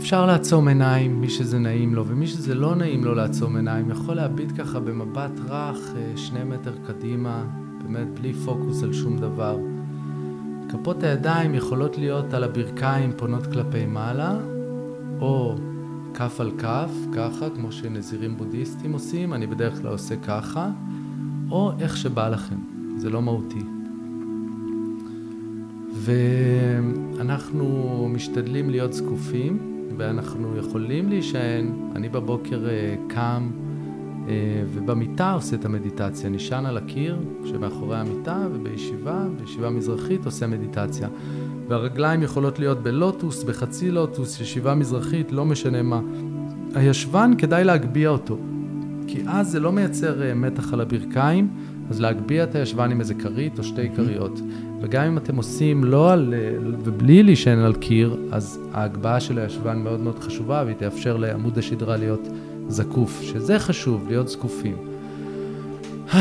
אפשר 0.00 0.26
לעצום 0.26 0.68
עיניים, 0.68 1.20
מי 1.20 1.28
שזה 1.28 1.58
נעים 1.58 1.94
לו, 1.94 2.06
ומי 2.06 2.26
שזה 2.26 2.54
לא 2.54 2.74
נעים 2.74 3.04
לו 3.04 3.14
לעצום 3.14 3.56
עיניים, 3.56 3.90
יכול 3.90 4.14
להביט 4.14 4.52
ככה 4.58 4.80
במבט 4.80 5.30
רך 5.48 5.92
אה, 5.96 6.12
שני 6.16 6.44
מטר 6.44 6.72
קדימה, 6.86 7.44
באמת 7.82 8.20
בלי 8.20 8.32
פוקוס 8.32 8.82
על 8.82 8.92
שום 8.92 9.18
דבר. 9.18 9.58
כפות 10.68 11.02
הידיים 11.02 11.54
יכולות 11.54 11.98
להיות 11.98 12.34
על 12.34 12.44
הברכיים 12.44 13.12
פונות 13.16 13.46
כלפי 13.46 13.86
מעלה, 13.86 14.38
או 15.20 15.54
כף 16.14 16.40
על 16.40 16.50
כף, 16.58 16.90
ככה, 17.14 17.50
כמו 17.56 17.72
שנזירים 17.72 18.36
בודהיסטים 18.36 18.92
עושים, 18.92 19.34
אני 19.34 19.46
בדרך 19.46 19.80
כלל 19.80 19.90
עושה 19.90 20.16
ככה, 20.16 20.70
או 21.50 21.72
איך 21.80 21.96
שבא 21.96 22.28
לכם, 22.28 22.58
זה 22.96 23.10
לא 23.10 23.22
מהותי. 23.22 23.64
ואנחנו 25.92 27.66
משתדלים 28.12 28.70
להיות 28.70 28.92
זקופים, 28.92 29.69
ואנחנו 29.96 30.56
יכולים 30.56 31.08
להישען. 31.08 31.72
אני 31.96 32.08
בבוקר 32.08 32.68
אה, 32.68 32.94
קם 33.08 33.50
אה, 34.28 34.62
ובמיטה 34.74 35.32
עושה 35.32 35.56
את 35.56 35.64
המדיטציה, 35.64 36.30
נשען 36.30 36.66
על 36.66 36.76
הקיר 36.76 37.18
שמאחורי 37.44 37.96
המיטה, 37.96 38.46
ובישיבה, 38.52 39.24
בישיבה 39.40 39.70
מזרחית 39.70 40.24
עושה 40.24 40.46
מדיטציה. 40.46 41.08
והרגליים 41.68 42.22
יכולות 42.22 42.58
להיות 42.58 42.82
בלוטוס, 42.82 43.42
בחצי 43.42 43.90
לוטוס, 43.90 44.40
ישיבה 44.40 44.74
מזרחית, 44.74 45.32
לא 45.32 45.44
משנה 45.44 45.82
מה. 45.82 46.00
הישבן, 46.74 47.32
כדאי 47.38 47.64
להגביה 47.64 48.08
אותו, 48.08 48.38
כי 49.06 49.22
אז 49.26 49.50
זה 49.50 49.60
לא 49.60 49.72
מייצר 49.72 50.22
אה, 50.22 50.34
מתח 50.34 50.72
על 50.72 50.80
הברכיים, 50.80 51.48
אז 51.90 52.00
להגביה 52.00 52.44
את 52.44 52.54
הישבן 52.54 52.90
עם 52.90 53.00
איזה 53.00 53.14
כרית 53.14 53.58
או 53.58 53.64
שתי 53.64 53.90
כריות. 53.96 54.40
וגם 54.80 55.04
אם 55.04 55.18
אתם 55.18 55.36
עושים 55.36 55.84
לא 55.84 56.12
על, 56.12 56.34
ובלי 56.84 57.22
להישען 57.22 57.58
על 57.58 57.74
קיר, 57.74 58.16
אז 58.32 58.60
ההגבהה 58.72 59.20
של 59.20 59.38
הישבן 59.38 59.78
מאוד 59.78 60.00
מאוד 60.00 60.18
חשובה, 60.18 60.62
והיא 60.64 60.76
תאפשר 60.76 61.16
לעמוד 61.16 61.58
השדרה 61.58 61.96
להיות 61.96 62.28
זקוף, 62.68 63.22
שזה 63.22 63.58
חשוב, 63.58 64.04
להיות 64.08 64.28
זקופים. 64.28 64.76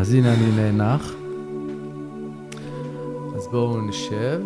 אז 0.00 0.14
הנה 0.14 0.34
אני 0.34 0.52
נאנח. 0.56 1.14
אז 3.36 3.48
בואו 3.50 3.80
נשב, 3.80 4.40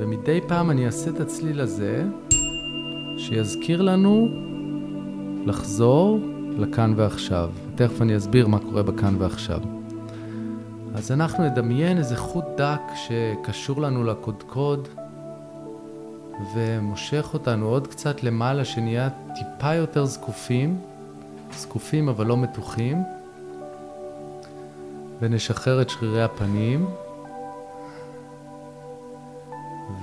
ומדי 0.00 0.40
פעם 0.46 0.70
אני 0.70 0.86
אעשה 0.86 1.10
את 1.10 1.20
הצליל 1.20 1.60
הזה, 1.60 2.04
שיזכיר 3.18 3.82
לנו 3.82 4.28
לחזור 5.46 6.20
לכאן 6.58 6.92
ועכשיו. 6.96 7.50
תכף 7.74 8.02
אני 8.02 8.16
אסביר 8.16 8.46
מה 8.46 8.58
קורה 8.58 8.82
בכאן 8.82 9.14
ועכשיו. 9.18 9.77
אז 10.94 11.12
אנחנו 11.12 11.44
נדמיין 11.44 11.98
איזה 11.98 12.16
חוט 12.16 12.44
דק 12.56 12.80
שקשור 12.94 13.80
לנו 13.80 14.04
לקודקוד 14.04 14.88
ומושך 16.54 17.30
אותנו 17.34 17.66
עוד 17.66 17.86
קצת 17.86 18.22
למעלה, 18.22 18.64
שנהיה 18.64 19.08
טיפה 19.34 19.74
יותר 19.74 20.04
זקופים, 20.04 20.80
זקופים 21.52 22.08
אבל 22.08 22.26
לא 22.26 22.36
מתוחים, 22.36 23.02
ונשחרר 25.20 25.82
את 25.82 25.90
שרירי 25.90 26.22
הפנים. 26.22 26.86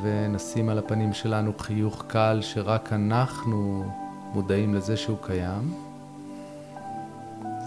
ונשים 0.02 0.70
על 0.70 0.78
הפנים 0.78 1.14
שלנו 1.14 1.52
חיוך 1.58 2.04
קל 2.08 2.40
שרק 2.42 2.94
אנחנו 2.94 3.86
מודעים 4.34 4.76
לזה 4.76 4.98
שהוא 4.98 5.18
קיים. 5.22 5.74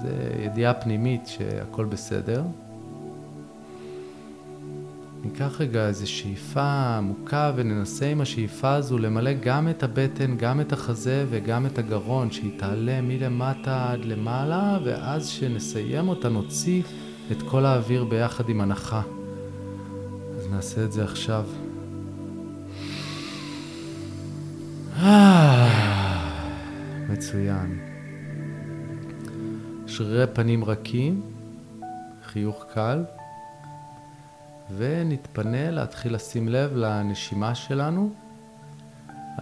זה 0.03 0.31
ידיעה 0.45 0.75
פנימית 0.75 1.27
שהכל 1.27 1.85
בסדר. 1.85 2.43
ניקח 5.25 5.61
רגע 5.61 5.87
איזו 5.87 6.11
שאיפה 6.11 6.97
עמוקה 6.97 7.53
וננסה 7.57 8.07
עם 8.07 8.21
השאיפה 8.21 8.75
הזו 8.75 8.99
למלא 8.99 9.33
גם 9.33 9.69
את 9.69 9.83
הבטן, 9.83 10.37
גם 10.37 10.61
את 10.61 10.73
החזה 10.73 11.27
וגם 11.31 11.67
את 11.67 11.79
הגרון, 11.79 12.31
שהיא 12.31 12.59
תעלה 12.59 13.01
מלמטה 13.01 13.93
עד 13.93 14.05
למעלה, 14.05 14.79
ואז 14.85 15.29
שנסיים 15.29 16.09
אותה 16.09 16.29
נוציא 16.29 16.83
את 17.33 17.43
כל 17.43 17.67
האוויר 17.67 18.05
ביחד 18.05 18.49
עם 18.49 18.61
הנחה. 18.61 19.03
אז 20.37 20.47
נעשה 20.51 20.85
את 20.85 20.93
זה 20.93 21.05
עכשיו. 21.05 21.45
מצוין. 27.09 27.79
שרירי 29.87 30.27
פנים 30.27 30.65
רכים, 30.65 31.23
חיוך 32.25 32.65
קל, 32.75 33.05
ונתפנה 34.77 35.71
להתחיל 35.71 36.15
לשים 36.15 36.49
לב 36.49 36.77
לנשימה 36.77 37.55
שלנו. 37.55 38.11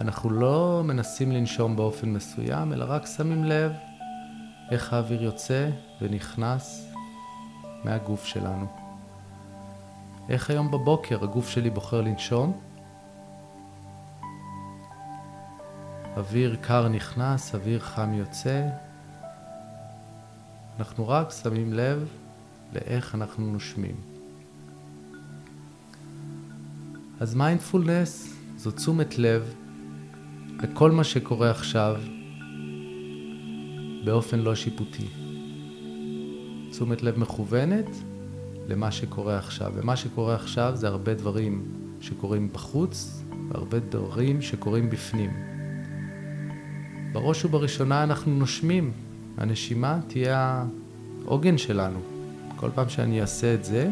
אנחנו 0.01 0.29
לא 0.29 0.81
מנסים 0.85 1.31
לנשום 1.31 1.75
באופן 1.75 2.09
מסוים, 2.09 2.73
אלא 2.73 2.85
רק 2.87 3.05
שמים 3.05 3.43
לב 3.43 3.71
איך 4.71 4.93
האוויר 4.93 5.23
יוצא 5.23 5.69
ונכנס 6.01 6.91
מהגוף 7.83 8.25
שלנו. 8.25 8.65
איך 10.29 10.49
היום 10.49 10.71
בבוקר 10.71 11.23
הגוף 11.23 11.49
שלי 11.49 11.69
בוחר 11.69 12.01
לנשום? 12.01 12.59
אוויר 16.17 16.57
קר 16.61 16.87
נכנס, 16.87 17.55
אוויר 17.55 17.79
חם 17.79 18.13
יוצא. 18.13 18.67
אנחנו 20.79 21.07
רק 21.07 21.31
שמים 21.31 21.73
לב 21.73 22.07
לאיך 22.73 23.15
אנחנו 23.15 23.45
נושמים. 23.51 24.16
אז 27.19 27.35
מיינדפולנס 27.35 28.33
זו 28.57 28.71
תשומת 28.71 29.17
לב 29.17 29.53
לכל 30.63 30.91
מה 30.91 31.03
שקורה 31.03 31.51
עכשיו 31.51 31.95
באופן 34.05 34.39
לא 34.39 34.55
שיפוטי. 34.55 35.07
תשומת 36.71 37.03
לב 37.03 37.19
מכוונת 37.19 37.89
למה 38.67 38.91
שקורה 38.91 39.37
עכשיו. 39.37 39.71
ומה 39.75 39.95
שקורה 39.95 40.35
עכשיו 40.35 40.71
זה 40.75 40.87
הרבה 40.87 41.13
דברים 41.13 41.65
שקורים 42.01 42.53
בחוץ 42.53 43.23
והרבה 43.49 43.79
דברים 43.79 44.41
שקורים 44.41 44.89
בפנים. 44.89 45.31
בראש 47.11 47.45
ובראשונה 47.45 48.03
אנחנו 48.03 48.35
נושמים. 48.35 48.91
הנשימה 49.37 49.99
תהיה 50.07 50.65
העוגן 51.25 51.57
שלנו. 51.57 51.99
כל 52.55 52.69
פעם 52.75 52.89
שאני 52.89 53.21
אעשה 53.21 53.53
את 53.53 53.65
זה, 53.65 53.89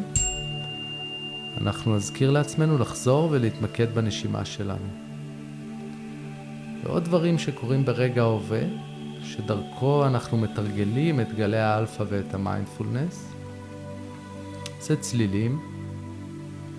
אנחנו 1.61 1.95
נזכיר 1.95 2.31
לעצמנו 2.31 2.77
לחזור 2.77 3.27
ולהתמקד 3.31 3.95
בנשימה 3.95 4.45
שלנו. 4.45 4.87
ועוד 6.83 7.03
דברים 7.03 7.37
שקורים 7.37 7.85
ברגע 7.85 8.21
ההווה, 8.21 8.61
שדרכו 9.23 10.05
אנחנו 10.05 10.37
מתרגלים 10.37 11.19
את 11.19 11.33
גלי 11.33 11.57
האלפא 11.57 12.03
ואת 12.09 12.33
המיינדפולנס. 12.33 13.33
זה 14.81 14.95
צלילים, 14.95 15.59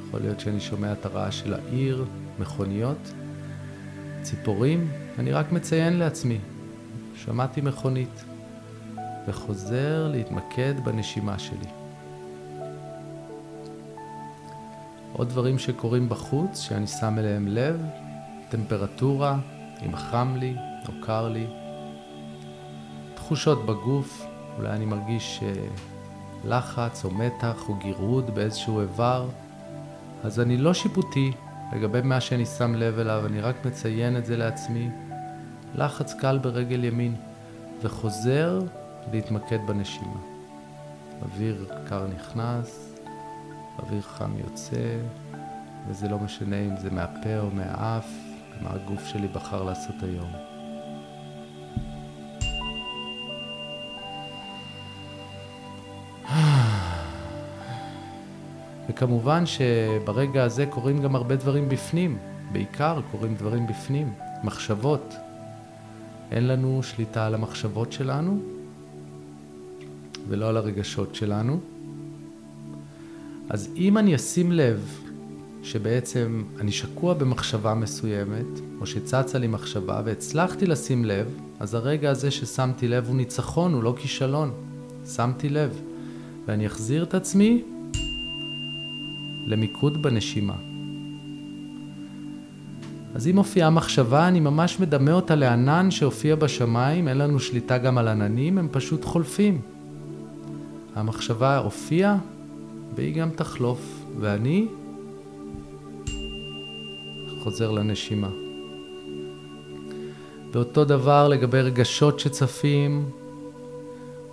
יכול 0.06 0.20
להיות 0.20 0.40
שאני 0.40 0.60
שומע 0.60 0.92
את 0.92 1.06
הרעש 1.06 1.40
של 1.40 1.54
העיר, 1.54 2.04
מכוניות, 2.38 3.12
ציפורים, 4.22 4.88
אני 5.18 5.32
רק 5.32 5.52
מציין 5.52 5.98
לעצמי, 5.98 6.38
שמעתי 7.16 7.60
מכונית, 7.60 8.24
וחוזר 9.28 10.08
להתמקד 10.12 10.74
בנשימה 10.84 11.38
שלי. 11.38 11.85
עוד 15.16 15.28
דברים 15.28 15.58
שקורים 15.58 16.08
בחוץ, 16.08 16.60
שאני 16.60 16.86
שם 16.86 17.18
אליהם 17.18 17.48
לב, 17.48 17.82
טמפרטורה, 18.48 19.38
אם 19.86 19.96
חם 19.96 20.36
לי 20.38 20.54
או 20.88 20.92
קר 21.06 21.28
לי, 21.28 21.46
תחושות 23.14 23.66
בגוף, 23.66 24.26
אולי 24.58 24.70
אני 24.70 24.84
מרגיש 24.84 25.40
אה, 25.42 25.52
לחץ 26.44 27.04
או 27.04 27.10
מתח 27.10 27.68
או 27.68 27.74
גירוד 27.74 28.34
באיזשהו 28.34 28.80
איבר, 28.80 29.28
אז 30.24 30.40
אני 30.40 30.56
לא 30.56 30.74
שיפוטי 30.74 31.32
לגבי 31.72 32.00
מה 32.02 32.20
שאני 32.20 32.46
שם 32.46 32.74
לב 32.74 32.98
אליו, 32.98 33.26
אני 33.26 33.40
רק 33.40 33.66
מציין 33.66 34.16
את 34.16 34.26
זה 34.26 34.36
לעצמי. 34.36 34.90
לחץ 35.74 36.14
קל 36.14 36.38
ברגל 36.38 36.84
ימין, 36.84 37.14
וחוזר 37.82 38.60
להתמקד 39.12 39.58
בנשימה. 39.66 40.20
אוויר 41.22 41.66
קר 41.88 42.06
נכנס, 42.06 42.85
אוויר 43.78 44.02
חם 44.02 44.38
יוצא, 44.38 44.98
וזה 45.88 46.08
לא 46.08 46.18
משנה 46.18 46.56
אם 46.56 46.76
זה 46.76 46.90
מהפה 46.90 47.38
או 47.38 47.50
מהאף, 47.50 48.08
מה 48.62 48.70
הגוף 48.70 49.06
שלי 49.06 49.28
בחר 49.28 49.64
לעשות 49.64 49.94
היום. 50.02 50.30
וכמובן 58.88 59.46
שברגע 59.46 60.44
הזה 60.44 60.66
קורים 60.66 61.02
גם 61.02 61.16
הרבה 61.16 61.36
דברים 61.36 61.68
בפנים, 61.68 62.18
בעיקר 62.52 63.00
קורים 63.10 63.34
דברים 63.34 63.66
בפנים, 63.66 64.12
מחשבות. 64.44 65.14
אין 66.30 66.46
לנו 66.46 66.82
שליטה 66.82 67.26
על 67.26 67.34
המחשבות 67.34 67.92
שלנו 67.92 68.38
ולא 70.28 70.48
על 70.48 70.56
הרגשות 70.56 71.14
שלנו. 71.14 71.60
אז 73.50 73.68
אם 73.76 73.98
אני 73.98 74.14
אשים 74.14 74.52
לב 74.52 75.00
שבעצם 75.62 76.44
אני 76.60 76.72
שקוע 76.72 77.14
במחשבה 77.14 77.74
מסוימת, 77.74 78.60
או 78.80 78.86
שצצה 78.86 79.38
לי 79.38 79.46
מחשבה 79.46 80.02
והצלחתי 80.04 80.66
לשים 80.66 81.04
לב, 81.04 81.26
אז 81.60 81.74
הרגע 81.74 82.10
הזה 82.10 82.30
ששמתי 82.30 82.88
לב 82.88 83.06
הוא 83.06 83.16
ניצחון, 83.16 83.72
הוא 83.72 83.82
לא 83.82 83.94
כישלון. 83.98 84.50
שמתי 85.14 85.48
לב. 85.48 85.80
ואני 86.46 86.66
אחזיר 86.66 87.02
את 87.02 87.14
עצמי 87.14 87.62
למיקוד 89.46 90.02
בנשימה. 90.02 90.54
אז 93.14 93.28
אם 93.28 93.34
מופיעה 93.34 93.70
מחשבה, 93.70 94.28
אני 94.28 94.40
ממש 94.40 94.80
מדמה 94.80 95.12
אותה 95.12 95.34
לענן 95.34 95.90
שהופיע 95.90 96.34
בשמיים, 96.34 97.08
אין 97.08 97.18
לנו 97.18 97.40
שליטה 97.40 97.78
גם 97.78 97.98
על 97.98 98.08
עננים, 98.08 98.58
הם 98.58 98.68
פשוט 98.72 99.04
חולפים. 99.04 99.60
המחשבה 100.94 101.58
הופיעה, 101.58 102.18
והיא 102.96 103.14
גם 103.14 103.30
תחלוף, 103.30 104.04
ואני 104.20 104.66
חוזר 107.42 107.70
לנשימה. 107.70 108.28
ואותו 110.52 110.84
דבר 110.84 111.28
לגבי 111.28 111.60
רגשות 111.60 112.20
שצפים, 112.20 113.10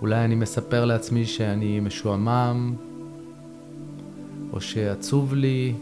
אולי 0.00 0.24
אני 0.24 0.34
מספר 0.34 0.84
לעצמי 0.84 1.26
שאני 1.26 1.80
משועמם, 1.80 2.74
או 4.52 4.60
שעצוב 4.60 5.34
לי, 5.34 5.74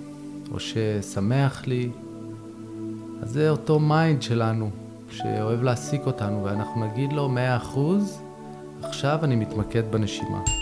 או 0.53 0.61
ששמח 0.61 1.67
לי. 1.67 1.91
אז 3.23 3.31
זה 3.31 3.51
אותו 3.51 3.79
mind 3.79 4.23
שלנו, 4.23 4.71
שאוהב 5.11 5.63
להעסיק 5.63 6.07
אותנו, 6.07 6.45
ואנחנו 6.45 6.87
נגיד 6.87 7.13
לו 7.13 7.29
מאה 7.29 7.57
אחוז, 7.57 8.19
עכשיו 8.83 9.19
אני 9.23 9.37
מתמקד 9.37 9.83
בנשימה. 9.91 10.62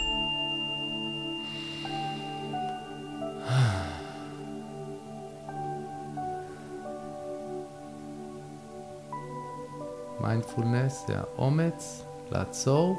מיינדפולנס 10.31 11.05
זה 11.09 11.15
האומץ 11.19 12.05
לעצור 12.33 12.99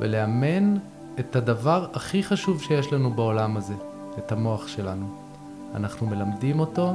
ולאמן 0.00 0.74
את 1.20 1.36
הדבר 1.36 1.86
הכי 1.92 2.22
חשוב 2.22 2.62
שיש 2.62 2.92
לנו 2.92 3.10
בעולם 3.10 3.56
הזה, 3.56 3.74
את 4.18 4.32
המוח 4.32 4.68
שלנו. 4.68 5.06
אנחנו 5.74 6.06
מלמדים 6.06 6.60
אותו 6.60 6.92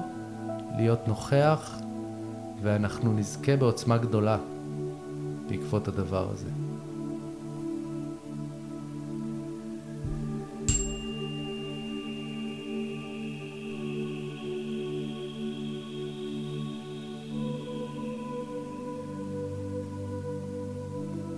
להיות 0.77 1.07
נוכח 1.07 1.80
ואנחנו 2.62 3.13
נזכה 3.13 3.56
בעוצמה 3.56 3.97
גדולה 3.97 4.38
בעקבות 5.50 5.88
הדבר 5.88 6.27
הזה. 6.31 6.50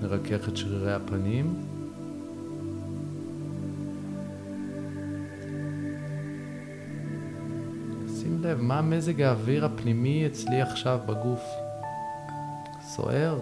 נרכך 0.02 0.50
את 0.50 0.58
שרירי 0.58 0.94
הפנים. 0.94 1.56
שים 8.20 8.42
לב, 8.44 8.62
מה 8.62 8.82
מזג 8.82 9.22
האוויר 9.22 9.66
הפנימי 9.66 10.28
אצלי 10.28 10.62
עכשיו 10.62 11.00
בגוף? 11.06 11.44
סוער? 12.82 13.40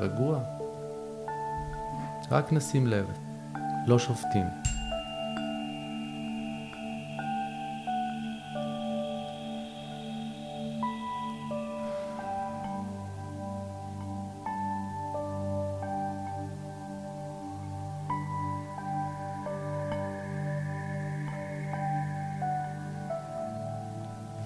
רגוע? 0.00 0.38
רק 2.30 2.52
נשים 2.52 2.86
לב, 2.86 3.06
לא 3.86 3.98
שופטים. 3.98 4.46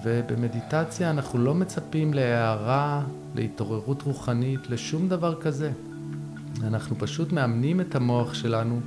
ובמדיטציה 0.03 1.09
אנחנו 1.09 1.39
לא 1.39 1.55
מצפים 1.55 2.13
להערה, 2.13 3.03
להתעוררות 3.35 4.01
רוחנית, 4.01 4.69
לשום 4.69 5.09
דבר 5.09 5.41
כזה. 5.41 5.71
אנחנו 6.63 6.95
פשוט 6.99 7.31
מאמנים 7.31 7.81
את 7.81 7.95
המוח 7.95 8.33
שלנו 8.33 8.79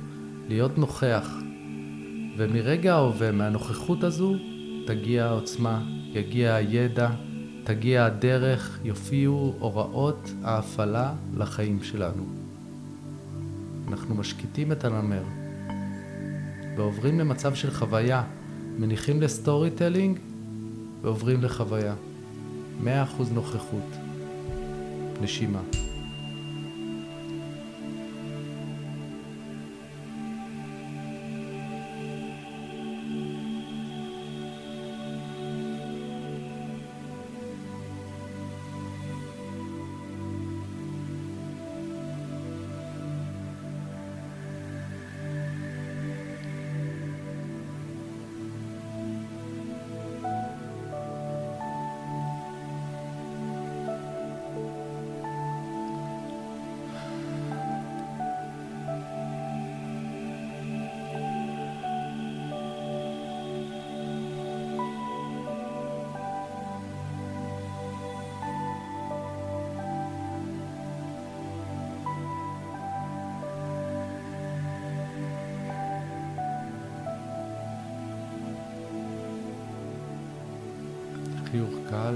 להיות 0.47 0.77
נוכח. 0.77 1.29
ומרגע 2.37 2.93
ההווה, 2.93 3.31
מהנוכחות 3.31 4.03
הזו, 4.03 4.35
תגיע 4.87 5.25
העוצמה, 5.25 5.83
יגיע 6.13 6.55
הידע, 6.55 7.09
תגיע 7.63 8.05
הדרך, 8.05 8.79
יופיעו 8.83 9.53
הוראות 9.59 10.31
ההפעלה 10.43 11.13
לחיים 11.37 11.83
שלנו. 11.83 12.23
אנחנו 13.87 14.15
משקיטים 14.15 14.71
את 14.71 14.85
הנמר 14.85 15.23
ועוברים 16.77 17.19
למצב 17.19 17.55
של 17.55 17.71
חוויה, 17.71 18.23
מניחים 18.79 19.21
ל 19.21 19.71
storytelling 19.71 20.19
ועוברים 21.01 21.43
לחוויה. 21.43 21.93
מאה 22.83 23.03
אחוז 23.03 23.31
נוכחות. 23.31 23.87
נשימה. 25.21 25.61
חיוך 81.51 81.73
קל. 81.89 82.15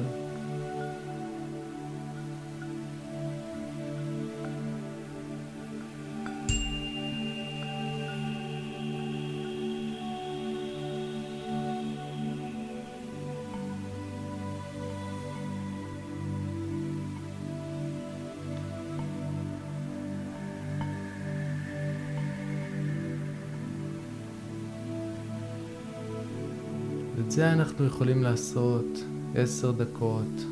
את 27.26 27.32
זה 27.32 27.52
אנחנו 27.52 27.86
יכולים 27.86 28.24
לעשות 28.24 29.15
עשר 29.38 29.72
דקות, 29.72 30.46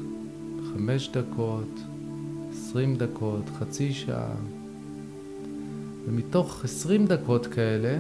חמש 0.74 1.10
דקות, 1.10 1.80
עשרים 2.52 2.96
דקות, 2.96 3.44
חצי 3.60 3.94
שעה. 3.94 4.36
ומתוך 6.06 6.64
עשרים 6.64 7.06
דקות 7.06 7.48
כאלה, 7.48 7.98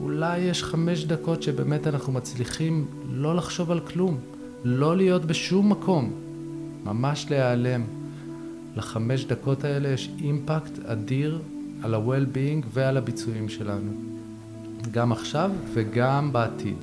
אולי 0.00 0.38
יש 0.38 0.64
חמש 0.64 1.04
דקות 1.04 1.42
שבאמת 1.42 1.86
אנחנו 1.86 2.12
מצליחים 2.12 2.86
לא 3.10 3.36
לחשוב 3.36 3.70
על 3.70 3.80
כלום, 3.80 4.18
לא 4.64 4.96
להיות 4.96 5.24
בשום 5.24 5.70
מקום, 5.70 6.12
ממש 6.84 7.26
להיעלם. 7.30 7.84
לחמש 8.76 9.24
דקות 9.24 9.64
האלה 9.64 9.88
יש 9.88 10.10
אימפקט 10.18 10.78
אדיר 10.84 11.40
על 11.82 11.94
ה-well-being 11.94 12.66
ועל 12.72 12.96
הביצועים 12.96 13.48
שלנו. 13.48 13.92
גם 14.90 15.12
עכשיו 15.12 15.50
וגם 15.72 16.32
בעתיד. 16.32 16.76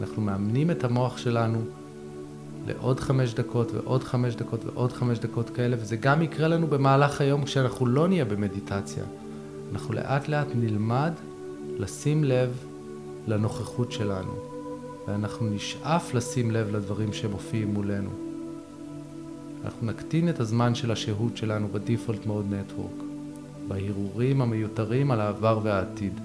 אנחנו 0.00 0.22
מאמנים 0.22 0.70
את 0.70 0.84
המוח 0.84 1.18
שלנו 1.18 1.58
לעוד 2.66 3.00
חמש 3.00 3.34
דקות 3.34 3.72
ועוד 3.72 4.04
חמש 4.04 4.34
דקות 4.34 4.64
ועוד 4.64 4.92
חמש 4.92 5.18
דקות 5.18 5.50
כאלה, 5.50 5.76
וזה 5.80 5.96
גם 5.96 6.22
יקרה 6.22 6.48
לנו 6.48 6.66
במהלך 6.66 7.20
היום 7.20 7.44
כשאנחנו 7.44 7.86
לא 7.86 8.08
נהיה 8.08 8.24
במדיטציה. 8.24 9.04
אנחנו 9.72 9.94
לאט 9.94 10.28
לאט 10.28 10.46
נלמד 10.54 11.12
לשים 11.78 12.24
לב 12.24 12.50
לנוכחות 13.26 13.92
שלנו. 13.92 14.32
ואנחנו 15.06 15.46
נשאף 15.46 16.14
לשים 16.14 16.50
לב 16.50 16.76
לדברים 16.76 17.12
שמופיעים 17.12 17.74
מולנו. 17.74 18.10
אנחנו 19.64 19.86
נקטין 19.86 20.28
את 20.28 20.40
הזמן 20.40 20.74
של 20.74 20.90
השהות 20.90 21.36
שלנו 21.36 21.68
בדיפולט 21.72 22.26
מוד 22.26 22.46
נטוורק, 22.54 23.02
בהרהורים 23.68 24.42
המיותרים 24.42 25.10
על 25.10 25.20
העבר 25.20 25.60
והעתיד. 25.62 26.20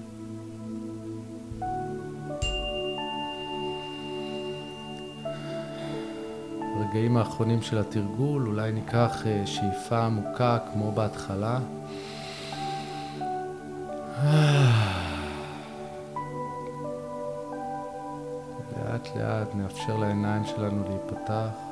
ברגעים 6.92 7.16
האחרונים 7.16 7.62
של 7.62 7.78
התרגול 7.78 8.46
אולי 8.46 8.72
ניקח 8.72 9.26
אה, 9.26 9.46
שאיפה 9.46 9.98
עמוקה 9.98 10.58
כמו 10.72 10.92
בהתחלה. 10.92 11.58
לאט 18.76 19.08
לאט 19.16 19.54
נאפשר 19.54 19.96
לעיניים 19.96 20.44
שלנו 20.44 20.84
להיפתח. 20.88 21.71